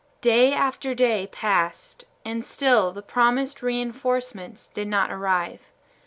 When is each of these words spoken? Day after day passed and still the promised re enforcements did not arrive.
Day 0.21 0.51
after 0.51 0.95
day 0.95 1.29
passed 1.31 2.05
and 2.25 2.43
still 2.43 2.91
the 2.91 3.03
promised 3.03 3.61
re 3.61 3.79
enforcements 3.79 4.67
did 4.69 4.87
not 4.87 5.11
arrive. 5.11 5.71